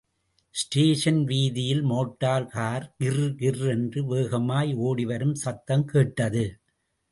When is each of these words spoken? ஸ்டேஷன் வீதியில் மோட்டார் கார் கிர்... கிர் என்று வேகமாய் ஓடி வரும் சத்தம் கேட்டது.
ஸ்டேஷன் 0.55 1.19
வீதியில் 1.23 1.83
மோட்டார் 1.83 2.47
கார் 2.47 2.95
கிர்... 3.03 3.29
கிர் 3.41 3.61
என்று 3.69 4.01
வேகமாய் 4.05 4.73
ஓடி 4.87 5.05
வரும் 5.05 5.35
சத்தம் 5.35 5.85
கேட்டது. 5.85 6.45